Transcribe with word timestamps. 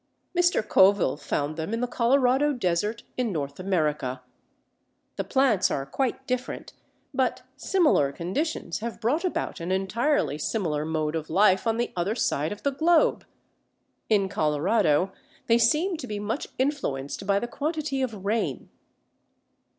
Mr. 0.35 0.67
Coville 0.67 1.15
found 1.15 1.57
them 1.57 1.75
in 1.75 1.79
the 1.79 1.85
Colorado 1.85 2.53
desert 2.53 3.03
in 3.17 3.31
North 3.31 3.59
America. 3.59 4.23
The 5.15 5.23
plants 5.23 5.69
are 5.69 5.85
quite 5.85 6.25
different, 6.25 6.73
but 7.13 7.43
similar 7.55 8.11
conditions 8.11 8.79
have 8.79 8.99
brought 8.99 9.23
about 9.23 9.59
an 9.59 9.71
entirely 9.71 10.39
similar 10.39 10.85
mode 10.85 11.15
of 11.15 11.29
life 11.29 11.67
on 11.67 11.77
the 11.77 11.91
other 11.95 12.15
side 12.15 12.51
of 12.51 12.63
the 12.63 12.71
globe! 12.71 13.25
In 14.09 14.27
Colorado 14.27 15.11
they 15.45 15.59
seem 15.59 15.97
to 15.97 16.07
be 16.07 16.17
much 16.17 16.47
influenced 16.57 17.27
by 17.27 17.37
the 17.37 17.47
quantity 17.47 18.01
of 18.01 18.25
rain. 18.25 18.69